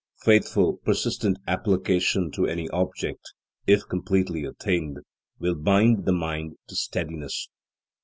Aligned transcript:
Faithful, 0.25 0.77
persistent 0.77 1.37
application 1.45 2.31
to 2.31 2.47
any 2.47 2.67
object, 2.69 3.33
if 3.67 3.87
completely 3.87 4.43
attained, 4.43 4.97
will 5.37 5.53
bind 5.53 6.05
the 6.07 6.11
mind 6.11 6.55
to 6.67 6.75
steadiness. 6.75 7.49